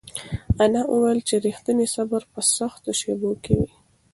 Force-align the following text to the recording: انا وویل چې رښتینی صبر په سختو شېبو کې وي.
انا 0.63 0.81
وویل 0.91 1.19
چې 1.27 1.35
رښتینی 1.45 1.87
صبر 1.95 2.21
په 2.31 2.39
سختو 2.55 2.89
شېبو 2.99 3.31
کې 3.43 3.53
وي. 3.59 3.71